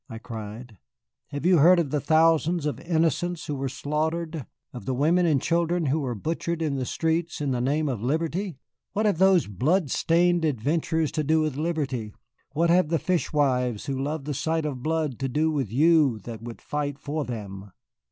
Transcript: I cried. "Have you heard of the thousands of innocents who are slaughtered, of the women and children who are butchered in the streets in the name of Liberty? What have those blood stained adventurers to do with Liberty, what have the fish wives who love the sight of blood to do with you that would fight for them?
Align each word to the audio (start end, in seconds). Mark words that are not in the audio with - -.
I 0.09 0.17
cried. 0.17 0.79
"Have 1.27 1.45
you 1.45 1.59
heard 1.59 1.77
of 1.77 1.91
the 1.91 1.99
thousands 2.01 2.65
of 2.65 2.79
innocents 2.79 3.45
who 3.45 3.61
are 3.61 3.69
slaughtered, 3.69 4.47
of 4.73 4.85
the 4.85 4.95
women 4.95 5.27
and 5.27 5.39
children 5.39 5.85
who 5.85 6.03
are 6.05 6.15
butchered 6.15 6.59
in 6.59 6.73
the 6.75 6.87
streets 6.87 7.39
in 7.39 7.51
the 7.51 7.61
name 7.61 7.87
of 7.87 8.01
Liberty? 8.01 8.57
What 8.93 9.05
have 9.05 9.19
those 9.19 9.45
blood 9.45 9.91
stained 9.91 10.43
adventurers 10.43 11.11
to 11.11 11.23
do 11.23 11.41
with 11.41 11.55
Liberty, 11.55 12.15
what 12.53 12.71
have 12.71 12.89
the 12.89 12.97
fish 12.97 13.31
wives 13.31 13.85
who 13.85 13.95
love 13.95 14.25
the 14.25 14.33
sight 14.33 14.65
of 14.65 14.81
blood 14.81 15.19
to 15.19 15.29
do 15.29 15.51
with 15.51 15.71
you 15.71 16.17
that 16.21 16.41
would 16.41 16.63
fight 16.63 16.97
for 16.97 17.23
them? 17.23 17.69